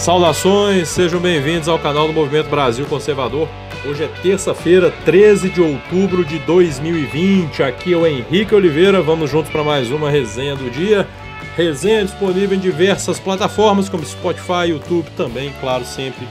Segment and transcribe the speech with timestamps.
[0.00, 3.46] Saudações, sejam bem-vindos ao canal do Movimento Brasil Conservador.
[3.84, 7.62] Hoje é terça-feira, 13 de outubro de 2020.
[7.62, 9.02] Aqui é o Henrique Oliveira.
[9.02, 11.06] Vamos juntos para mais uma resenha do dia.
[11.54, 16.26] Resenha disponível em diversas plataformas como Spotify, YouTube, também, claro, sempre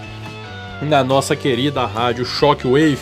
[0.82, 2.98] na nossa querida rádio Shockwave.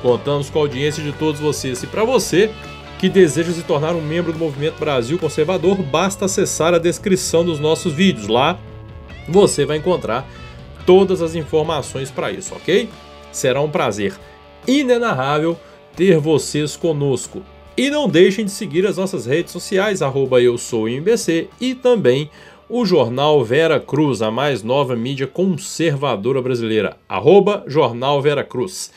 [0.00, 1.82] Contamos com a audiência de todos vocês.
[1.82, 2.50] E para você
[2.98, 7.60] que deseja se tornar um membro do Movimento Brasil Conservador, basta acessar a descrição dos
[7.60, 8.26] nossos vídeos.
[8.26, 8.58] Lá
[9.28, 10.28] você vai encontrar
[10.86, 12.88] todas as informações para isso, ok?
[13.30, 14.14] Será um prazer
[14.66, 15.58] inenarrável
[15.94, 17.42] ter vocês conosco.
[17.76, 22.30] E não deixem de seguir as nossas redes sociais, arroba eu sou e também
[22.68, 28.92] o jornal Vera Cruz, a mais nova mídia conservadora brasileira, arroba Jornal Vera Cruz.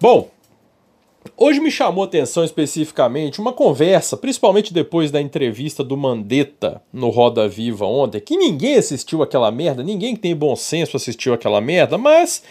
[0.00, 0.30] Bom,
[1.36, 7.48] Hoje me chamou atenção especificamente uma conversa, principalmente depois da entrevista do Mandetta no Roda
[7.48, 11.96] Viva ontem, que ninguém assistiu aquela merda, ninguém que tem bom senso assistiu aquela merda,
[11.96, 12.42] mas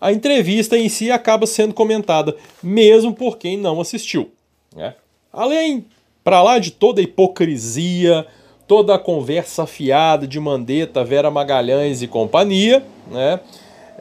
[0.00, 4.30] a entrevista em si acaba sendo comentada, mesmo por quem não assistiu.
[4.74, 4.94] Né?
[5.32, 5.86] Além,
[6.22, 8.26] para lá de toda a hipocrisia,
[8.66, 13.40] toda a conversa fiada de Mandetta, Vera Magalhães e companhia, né?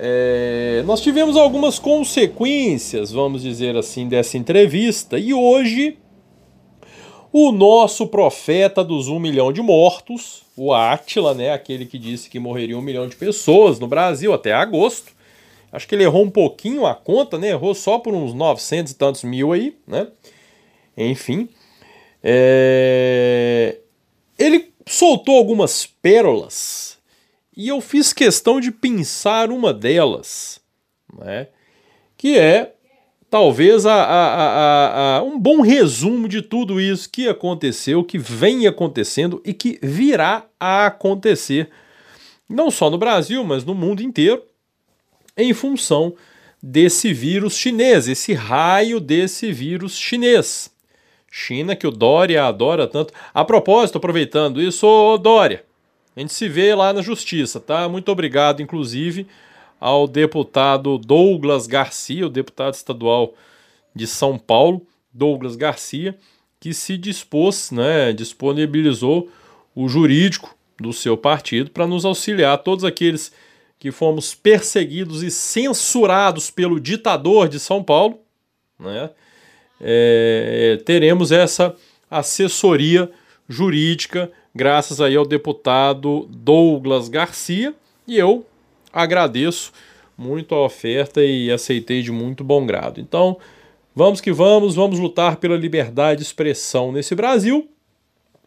[0.02, 5.98] É, nós tivemos algumas consequências, vamos dizer assim, dessa entrevista, e hoje
[7.34, 12.40] o nosso profeta dos um milhão de mortos, o Átila, né, aquele que disse que
[12.40, 15.12] morreria um milhão de pessoas no Brasil até agosto,
[15.70, 18.96] acho que ele errou um pouquinho a conta, né, errou só por uns 900 e
[18.96, 20.08] tantos mil aí, né,
[20.96, 21.50] enfim,
[22.24, 23.80] é...
[24.38, 26.99] ele soltou algumas pérolas
[27.60, 30.62] e eu fiz questão de pensar uma delas,
[31.14, 31.50] né?
[32.16, 32.74] que é
[33.30, 39.42] talvez a, a, a, um bom resumo de tudo isso que aconteceu, que vem acontecendo
[39.44, 41.70] e que virá a acontecer,
[42.48, 44.42] não só no Brasil, mas no mundo inteiro,
[45.36, 46.16] em função
[46.64, 50.72] desse vírus chinês, esse raio desse vírus chinês.
[51.30, 53.14] China que o Dória adora tanto.
[53.34, 55.68] A propósito, aproveitando isso, ô Dória,
[56.16, 57.88] a gente se vê lá na justiça, tá?
[57.88, 59.28] Muito obrigado, inclusive,
[59.80, 63.34] ao deputado Douglas Garcia, o deputado estadual
[63.96, 66.18] de São Paulo, Douglas Garcia,
[66.60, 69.30] que se dispôs, né, disponibilizou
[69.74, 73.32] o jurídico do seu partido para nos auxiliar, todos aqueles
[73.78, 78.20] que fomos perseguidos e censurados pelo ditador de São Paulo,
[78.78, 79.10] né,
[79.80, 81.74] é, teremos essa
[82.12, 83.10] assessoria
[83.48, 87.74] jurídica graças aí ao deputado Douglas Garcia,
[88.08, 88.46] e eu
[88.92, 89.72] agradeço
[90.18, 93.00] muito a oferta e aceitei de muito bom grado.
[93.00, 93.38] Então,
[93.96, 97.70] vamos que vamos, vamos lutar pela liberdade de expressão nesse Brasil.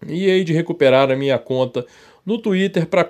[0.07, 1.87] E hei de recuperar a minha conta
[2.27, 3.09] no Twitter para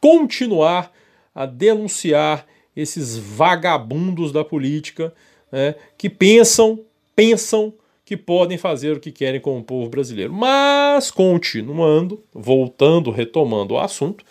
[0.00, 0.92] continuar
[1.34, 5.12] a denunciar esses vagabundos da política
[5.50, 6.80] né, que pensam,
[7.14, 7.72] pensam
[8.06, 10.32] que podem fazer o que querem com o povo brasileiro.
[10.32, 14.24] Mas, continuando, voltando, retomando o assunto,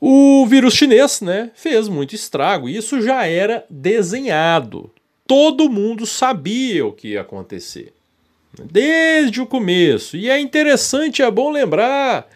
[0.00, 2.66] o vírus chinês né, fez muito estrago.
[2.66, 4.90] Isso já era desenhado.
[5.26, 7.92] Todo mundo sabia o que ia acontecer.
[8.72, 10.16] Desde o começo.
[10.16, 12.26] E é interessante, é bom lembrar.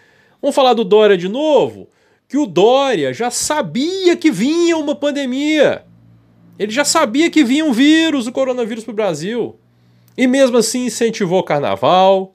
[0.43, 1.89] Vamos falar do Dória de novo?
[2.29, 5.83] Que o Dória já sabia que vinha uma pandemia.
[6.59, 9.59] Ele já sabia que vinha um vírus, o coronavírus, para o Brasil.
[10.19, 12.35] E mesmo assim incentivou o carnaval.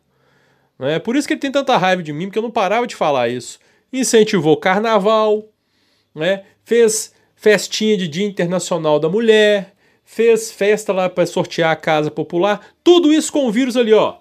[0.79, 0.99] Né?
[0.99, 3.27] Por isso que ele tem tanta raiva de mim, porque eu não parava de falar
[3.27, 3.59] isso.
[3.91, 5.43] Incentivou carnaval,
[6.15, 6.45] né?
[6.63, 9.73] fez festinha de Dia Internacional da Mulher,
[10.05, 12.65] fez festa lá para sortear a casa popular.
[12.81, 14.15] Tudo isso com o vírus ali, ó.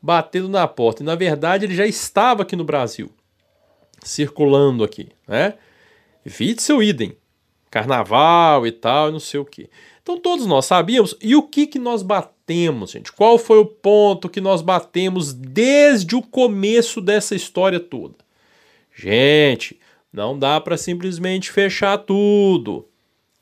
[0.00, 1.02] Batendo na porta.
[1.02, 3.10] E na verdade ele já estava aqui no Brasil.
[4.02, 5.52] Circulando aqui, né?
[6.24, 7.14] Vite seu idem.
[7.70, 9.70] Carnaval e tal, não sei o que.
[10.02, 11.14] Então todos nós sabíamos.
[11.20, 13.12] E o que, que nós batemos, gente?
[13.12, 18.16] Qual foi o ponto que nós batemos desde o começo dessa história toda?
[18.94, 19.78] Gente,
[20.12, 22.88] não dá para simplesmente fechar tudo.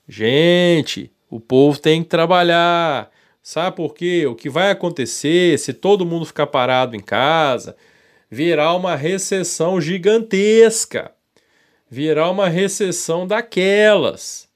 [0.06, 3.10] Gente, o povo tem que trabalhar.
[3.42, 4.26] Sabe por quê?
[4.26, 7.74] O que vai acontecer se todo mundo ficar parado em casa?
[8.30, 11.12] Virá uma recessão gigantesca.
[11.90, 14.48] Virá uma recessão daquelas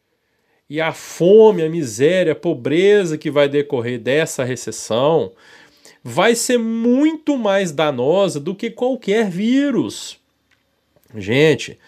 [0.72, 5.32] e a fome, a miséria, a pobreza que vai decorrer dessa recessão
[6.02, 10.18] vai ser muito mais danosa do que qualquer vírus.
[11.14, 11.78] Gente,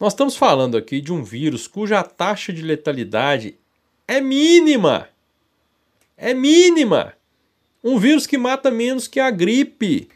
[0.00, 3.56] nós estamos falando aqui de um vírus cuja taxa de letalidade
[4.08, 5.08] é mínima.
[6.16, 7.14] É mínima.
[7.84, 10.08] Um vírus que mata menos que a gripe.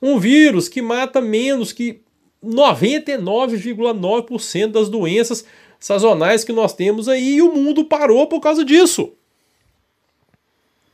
[0.00, 2.00] Um vírus que mata menos que
[2.44, 5.44] 99,9% das doenças
[5.78, 9.12] sazonais que nós temos aí e o mundo parou por causa disso.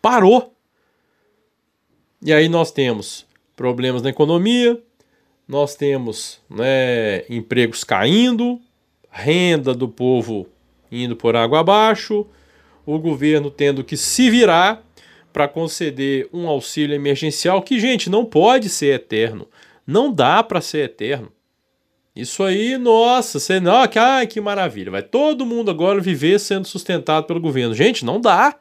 [0.01, 0.53] Parou.
[2.23, 4.81] E aí nós temos problemas na economia,
[5.47, 8.59] nós temos né, empregos caindo,
[9.11, 10.49] renda do povo
[10.91, 12.27] indo por água abaixo,
[12.87, 14.83] o governo tendo que se virar
[15.33, 19.49] para conceder um auxílio emergencial que, gente, não pode ser eterno.
[19.87, 21.33] Não dá para ser eterno.
[22.15, 24.91] Isso aí, nossa, você não, ai, que maravilha.
[24.91, 27.75] Vai todo mundo agora viver sendo sustentado pelo governo.
[27.75, 28.57] Gente, não dá.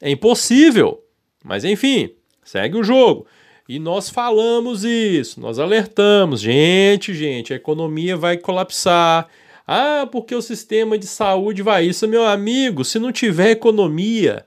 [0.00, 1.04] É impossível.
[1.44, 3.26] Mas enfim, segue o jogo.
[3.68, 6.40] E nós falamos isso, nós alertamos.
[6.40, 9.28] Gente, gente, a economia vai colapsar.
[9.66, 12.84] Ah, porque o sistema de saúde vai isso, meu amigo.
[12.84, 14.46] Se não tiver economia,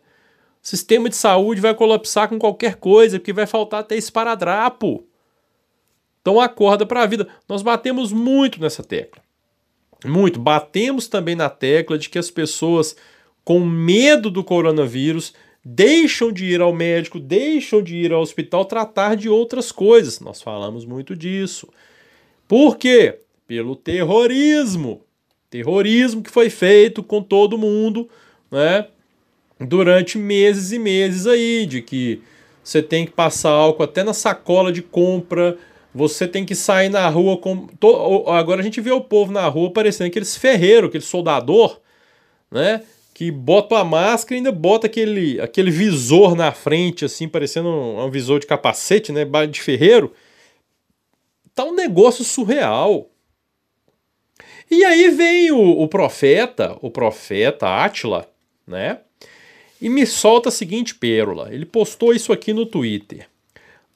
[0.64, 5.04] o sistema de saúde vai colapsar com qualquer coisa, porque vai faltar até esparadrapo.
[6.28, 7.26] Então acorda para a vida.
[7.48, 9.24] Nós batemos muito nessa tecla.
[10.04, 10.38] Muito.
[10.42, 12.98] Batemos também na tecla de que as pessoas
[13.46, 15.34] com medo do coronavírus
[15.64, 20.20] deixam de ir ao médico, deixam de ir ao hospital tratar de outras coisas.
[20.20, 21.70] Nós falamos muito disso.
[22.46, 23.20] Por quê?
[23.48, 25.00] Pelo terrorismo.
[25.50, 28.10] Terrorismo que foi feito com todo mundo,
[28.52, 28.86] né?
[29.62, 32.22] Durante meses e meses aí, de que
[32.62, 35.58] você tem que passar álcool até na sacola de compra,
[35.98, 37.68] você tem que sair na rua com.
[38.28, 41.80] Agora a gente vê o povo na rua parecendo aqueles ferreiros, aquele soldador,
[42.52, 42.84] né?
[43.18, 48.06] que bota a máscara e ainda bota aquele, aquele visor na frente, assim, parecendo um,
[48.06, 49.26] um visor de capacete, né?
[49.50, 50.14] De ferreiro.
[51.56, 53.10] Tá um negócio surreal.
[54.70, 58.30] E aí vem o, o profeta, o profeta Átila,
[58.68, 59.00] né?
[59.82, 61.50] E me solta a seguinte pérola.
[61.52, 63.28] Ele postou isso aqui no Twitter.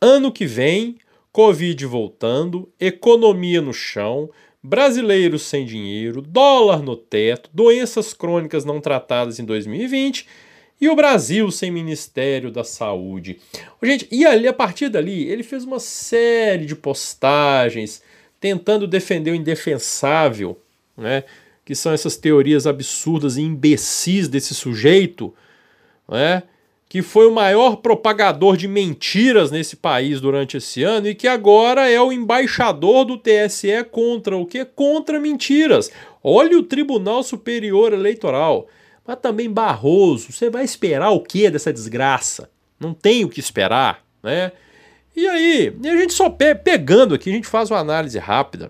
[0.01, 0.97] Ano que vem,
[1.31, 4.29] Covid voltando, economia no chão,
[4.61, 10.27] brasileiros sem dinheiro, dólar no teto, doenças crônicas não tratadas em 2020
[10.79, 13.39] e o Brasil sem Ministério da Saúde.
[13.81, 18.01] Gente, e ali a partir dali ele fez uma série de postagens
[18.39, 20.59] tentando defender o indefensável,
[20.97, 21.23] né?
[21.63, 25.33] Que são essas teorias absurdas e imbecis desse sujeito,
[26.09, 26.43] né?
[26.91, 31.89] Que foi o maior propagador de mentiras nesse país durante esse ano e que agora
[31.89, 34.65] é o embaixador do TSE contra o que?
[34.65, 35.89] Contra mentiras.
[36.21, 38.67] Olha o Tribunal Superior Eleitoral.
[39.07, 42.49] Mas também Barroso, você vai esperar o que dessa desgraça?
[42.77, 44.51] Não tem o que esperar, né?
[45.15, 48.69] E aí, a gente só pe pegando aqui, a gente faz uma análise rápida.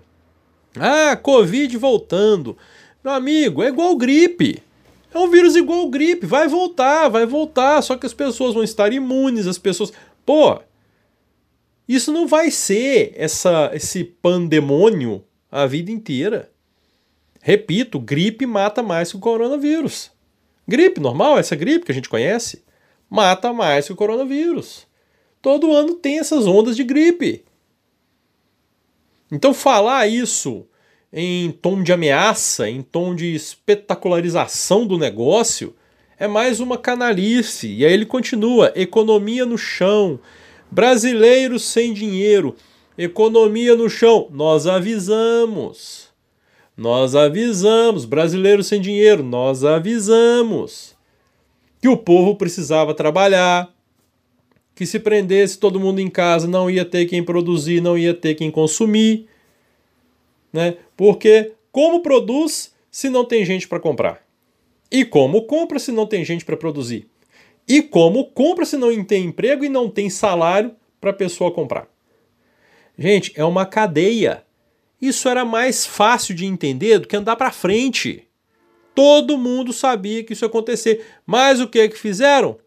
[0.80, 2.56] Ah, Covid voltando.
[3.04, 4.62] Meu amigo, é igual gripe.
[5.13, 8.94] É um vírus igual gripe, vai voltar, vai voltar, só que as pessoas vão estar
[8.94, 9.92] imunes, as pessoas.
[10.25, 10.60] Pô,
[11.88, 16.50] isso não vai ser essa, esse pandemônio a vida inteira.
[17.42, 20.12] Repito, gripe mata mais que o coronavírus.
[20.66, 22.63] Gripe normal, essa gripe que a gente conhece,
[23.10, 24.88] mata mais que o coronavírus.
[25.42, 27.44] Todo ano tem essas ondas de gripe.
[29.30, 30.66] Então falar isso
[31.13, 35.75] em tom de ameaça, em tom de espetacularização do negócio,
[36.18, 37.68] é mais uma canalice.
[37.68, 40.20] E aí ele continua: economia no chão,
[40.70, 42.56] brasileiros sem dinheiro,
[42.98, 44.27] economia no chão.
[44.32, 46.10] Nós avisamos.
[46.77, 50.96] Nós avisamos, brasileiros sem dinheiro, nós avisamos
[51.82, 53.70] que o povo precisava trabalhar,
[54.74, 58.36] que se prendesse todo mundo em casa não ia ter quem produzir, não ia ter
[58.36, 59.27] quem consumir
[60.51, 60.77] né?
[60.96, 64.25] Porque como produz se não tem gente para comprar?
[64.91, 67.08] E como compra se não tem gente para produzir?
[67.67, 71.88] E como compra se não tem emprego e não tem salário para a pessoa comprar?
[72.98, 74.43] Gente, é uma cadeia.
[75.01, 78.27] Isso era mais fácil de entender do que andar para frente.
[78.93, 81.05] Todo mundo sabia que isso ia acontecer.
[81.25, 82.58] Mas o que que fizeram?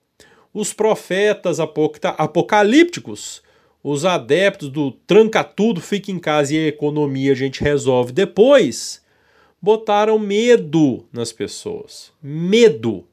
[0.53, 3.43] Os profetas apocalípticos
[3.85, 9.05] os adeptos do tranca tudo, fica em casa e a economia a gente resolve depois,
[9.61, 12.11] botaram medo nas pessoas.
[12.23, 13.05] Medo.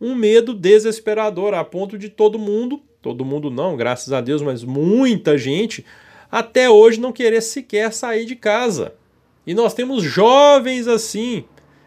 [0.00, 4.64] Um medo desesperador, a ponto de todo mundo, todo mundo não, graças a Deus, mas
[4.64, 5.86] muita gente,
[6.28, 8.94] até hoje não querer sequer sair de casa.
[9.46, 11.44] E nós temos jovens assim.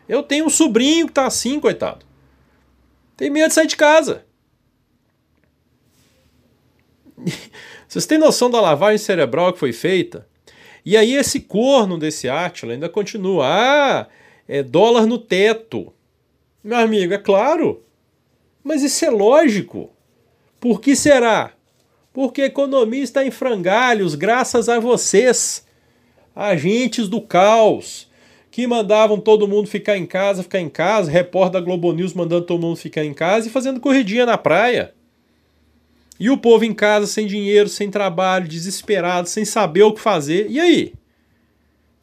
[0.07, 2.05] Eu tenho um sobrinho que está assim, coitado.
[3.17, 4.25] Tem medo de sair de casa.
[7.93, 10.27] Vocês têm noção da lavagem cerebral que foi feita?
[10.83, 13.45] E aí esse corno desse Átila ainda continua.
[13.45, 14.07] Ah,
[14.47, 15.93] é dólar no teto.
[16.63, 17.83] Meu amigo, é claro.
[18.63, 19.91] Mas isso é lógico.
[20.59, 21.53] Por que será?
[22.11, 25.63] Porque a economia está em frangalhos graças a vocês.
[26.35, 28.09] agentes do caos,
[28.49, 32.47] que mandavam todo mundo ficar em casa, ficar em casa, repórter da Globo News mandando
[32.47, 34.95] todo mundo ficar em casa e fazendo corridinha na praia.
[36.23, 40.49] E o povo em casa sem dinheiro, sem trabalho, desesperado, sem saber o que fazer.
[40.49, 40.93] E aí?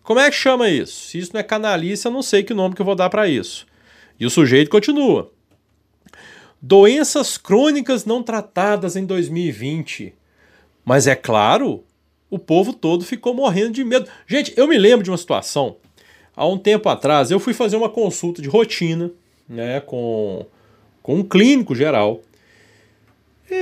[0.03, 1.07] Como é que chama isso?
[1.07, 3.27] Se isso não é canalice, eu não sei que nome que eu vou dar para
[3.27, 3.67] isso.
[4.19, 5.33] E o sujeito continua.
[6.61, 10.13] Doenças crônicas não tratadas em 2020.
[10.85, 11.83] Mas é claro,
[12.29, 14.07] o povo todo ficou morrendo de medo.
[14.27, 15.77] Gente, eu me lembro de uma situação.
[16.37, 19.11] Há um tempo atrás, eu fui fazer uma consulta de rotina
[19.49, 20.45] né, com,
[21.03, 22.21] com um clínico geral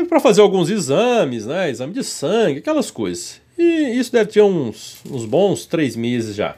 [0.09, 3.40] para fazer alguns exames, né, exame de sangue, aquelas coisas.
[3.57, 6.57] E isso deve ter uns, uns bons três meses já.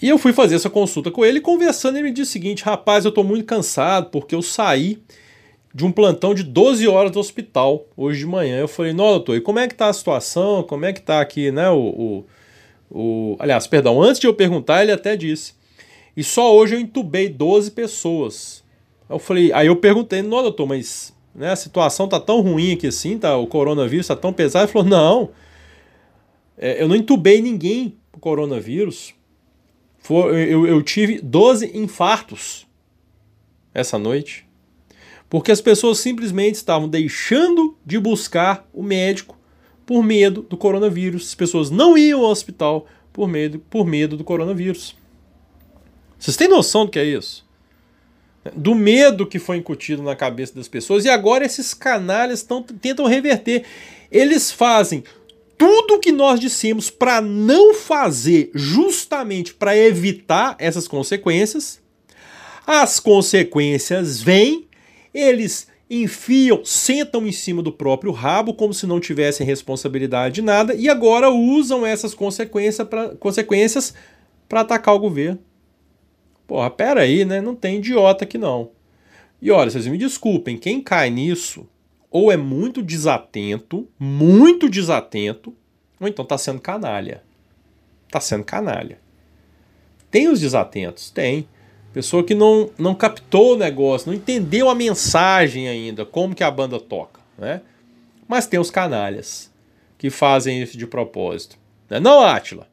[0.00, 3.04] E eu fui fazer essa consulta com ele, conversando, ele me disse o seguinte: rapaz,
[3.04, 4.98] eu estou muito cansado porque eu saí
[5.74, 8.58] de um plantão de 12 horas do hospital hoje de manhã.
[8.58, 10.62] Eu falei, não, doutor, e como é que tá a situação?
[10.62, 11.68] Como é que tá aqui, né?
[11.70, 12.24] O, o,
[12.90, 13.36] o...
[13.38, 15.54] Aliás, perdão, antes de eu perguntar, ele até disse.
[16.16, 18.64] E só hoje eu entubei 12 pessoas.
[19.08, 22.86] Eu falei, aí eu perguntei, não, doutor, mas né, a situação tá tão ruim aqui
[22.86, 23.36] assim, tá?
[23.36, 24.66] O coronavírus tá tão pesado.
[24.66, 25.30] Ele falou, não,
[26.56, 29.14] é, eu não entubei ninguém com coronavírus.
[29.98, 32.66] For, eu, eu tive 12 infartos
[33.72, 34.46] essa noite
[35.30, 39.38] porque as pessoas simplesmente estavam deixando de buscar o médico
[39.86, 41.28] por medo do coronavírus.
[41.28, 44.96] As pessoas não iam ao hospital por medo, por medo do coronavírus.
[46.18, 47.48] Vocês têm noção do que é isso?
[48.56, 53.06] Do medo que foi incutido na cabeça das pessoas e agora esses canalhas tão, tentam
[53.06, 53.64] reverter.
[54.10, 55.04] Eles fazem
[55.58, 61.80] tudo o que nós dissemos para não fazer, justamente para evitar essas consequências.
[62.66, 64.70] As consequências vêm
[65.12, 70.72] eles enfiam, sentam em cima do próprio rabo como se não tivessem responsabilidade de nada
[70.74, 73.92] e agora usam essas consequências para consequências
[74.48, 75.40] para atacar o governo.
[76.50, 77.40] Porra, pera aí, né?
[77.40, 78.72] Não tem idiota aqui não.
[79.40, 81.64] E olha, vocês me desculpem, quem cai nisso
[82.10, 85.54] ou é muito desatento, muito desatento,
[86.00, 87.22] ou então tá sendo canalha.
[88.10, 88.98] Tá sendo canalha.
[90.10, 91.08] Tem os desatentos?
[91.10, 91.48] Tem.
[91.92, 96.50] Pessoa que não, não captou o negócio, não entendeu a mensagem ainda, como que a
[96.50, 97.60] banda toca, né?
[98.26, 99.52] Mas tem os canalhas
[99.96, 101.56] que fazem isso de propósito.
[101.88, 102.00] Né?
[102.00, 102.68] Não, Átila?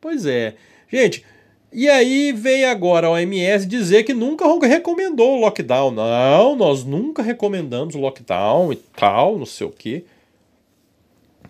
[0.00, 0.54] Pois é.
[0.88, 1.24] Gente,
[1.72, 5.90] e aí vem agora a OMS dizer que nunca recomendou o lockdown.
[5.90, 10.04] Não, nós nunca recomendamos o lockdown e tal, não sei o quê.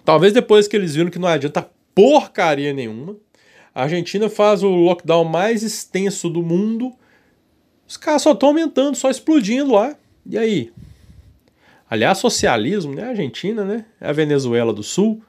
[0.05, 3.17] Talvez depois que eles viram que não adianta porcaria nenhuma.
[3.75, 6.95] A Argentina faz o lockdown mais extenso do mundo
[7.87, 9.97] os caras só estão aumentando, só explodindo lá.
[10.25, 10.73] E aí?
[11.89, 13.05] Aliás, socialismo, né?
[13.05, 13.85] A Argentina, né?
[14.01, 15.23] É a Venezuela do Sul.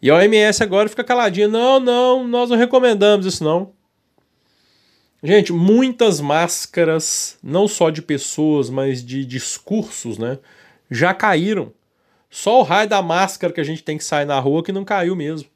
[0.00, 1.48] E a OMS agora fica caladinha.
[1.48, 3.72] Não, não, nós não recomendamos isso não.
[5.22, 10.38] Gente, muitas máscaras, não só de pessoas, mas de discursos, né?
[10.90, 11.72] Já caíram.
[12.30, 14.84] Só o raio da máscara que a gente tem que sair na rua que não
[14.84, 15.48] caiu mesmo.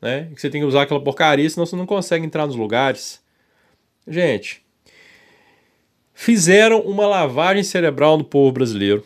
[0.00, 0.30] Né?
[0.34, 3.20] Que você tem que usar aquela porcaria, senão você não consegue entrar nos lugares.
[4.06, 4.64] Gente,
[6.14, 9.04] fizeram uma lavagem cerebral no povo brasileiro,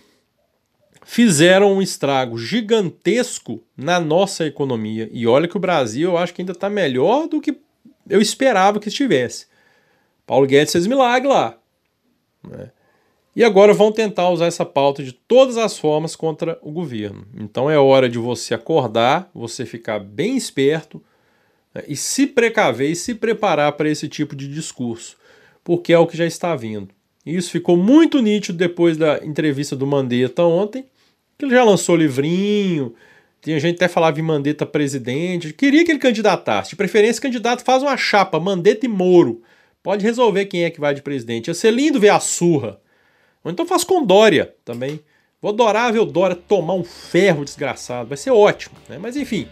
[1.04, 5.08] fizeram um estrago gigantesco na nossa economia.
[5.12, 7.56] E olha que o Brasil eu acho que ainda está melhor do que
[8.08, 9.46] eu esperava que estivesse.
[10.26, 11.58] Paulo Guedes fez milagre lá.
[12.42, 12.70] Né?
[13.34, 17.26] E agora vão tentar usar essa pauta de todas as formas contra o governo.
[17.34, 21.02] Então é hora de você acordar, você ficar bem esperto
[21.74, 21.82] né?
[21.88, 25.16] e se precaver e se preparar para esse tipo de discurso,
[25.64, 26.88] porque é o que já está vindo.
[27.24, 30.84] Isso ficou muito nítido depois da entrevista do Mandetta ontem,
[31.38, 32.94] que ele já lançou livrinho,
[33.40, 37.82] tinha gente até falava em Mandetta presidente, queria que ele candidatasse, de preferência candidato faz
[37.82, 39.42] uma chapa, Mandetta e Moro,
[39.82, 42.80] pode resolver quem é que vai de presidente, ia ser lindo ver a surra,
[43.42, 45.00] ou então faz com Dória também,
[45.40, 48.98] vou adorar ver o Dória tomar um ferro desgraçado, vai ser ótimo, né?
[48.98, 49.48] mas enfim,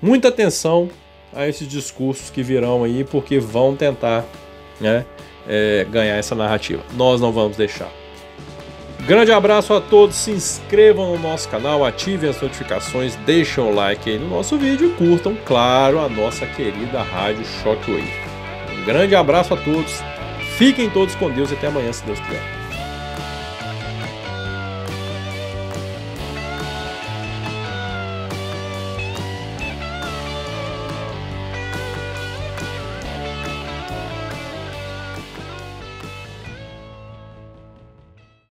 [0.00, 0.88] muita atenção
[1.32, 4.24] a esses discursos que virão aí, porque vão tentar,
[4.80, 5.04] né,
[5.48, 6.84] é, ganhar essa narrativa.
[6.94, 7.90] Nós não vamos deixar.
[9.06, 14.08] Grande abraço a todos, se inscrevam no nosso canal, ativem as notificações, deixem o like
[14.08, 18.12] aí no nosso vídeo e curtam, claro, a nossa querida Rádio Shockwave.
[18.78, 20.00] Um grande abraço a todos,
[20.56, 22.61] fiquem todos com Deus e até amanhã, se Deus quiser.